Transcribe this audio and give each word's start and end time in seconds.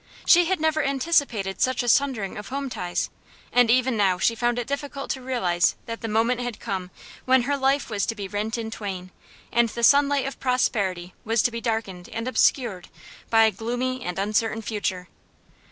She 0.25 0.45
had 0.45 0.59
never 0.59 0.83
anticipated 0.83 1.61
such 1.61 1.83
a 1.83 1.87
sundering 1.87 2.35
of 2.35 2.47
home 2.47 2.71
ties, 2.71 3.11
and 3.53 3.69
even 3.69 3.95
now 3.95 4.17
she 4.17 4.33
found 4.33 4.57
it 4.57 4.65
difficult 4.65 5.11
to 5.11 5.21
realize 5.21 5.75
that 5.85 6.01
the 6.01 6.07
moment 6.07 6.41
had 6.41 6.59
come 6.59 6.89
when 7.25 7.43
her 7.43 7.55
life 7.55 7.87
was 7.91 8.07
to 8.07 8.15
be 8.15 8.27
rent 8.27 8.57
in 8.57 8.71
twain, 8.71 9.11
and 9.51 9.69
the 9.69 9.83
sunlight 9.83 10.25
of 10.25 10.39
prosperity 10.39 11.13
was 11.23 11.43
to 11.43 11.51
be 11.51 11.61
darkened 11.61 12.09
and 12.09 12.27
obscured 12.27 12.87
by 13.29 13.43
a 13.43 13.51
gloomy 13.51 14.01
and 14.01 14.17
uncertain 14.17 14.63
future. 14.63 15.07